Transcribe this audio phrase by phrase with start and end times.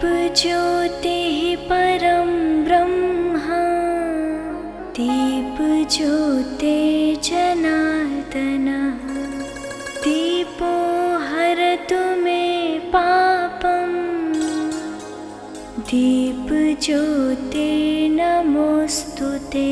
[0.00, 2.28] दीपज्योतिः परं
[2.66, 3.62] ब्रह्मा
[4.98, 6.76] दीपज्योते
[7.28, 8.78] जनातना
[10.04, 10.70] दीपो
[11.30, 12.40] हरतु मे
[12.94, 13.90] पापं
[15.90, 17.68] दीपज्योते
[18.20, 19.66] नमोऽस्तु ते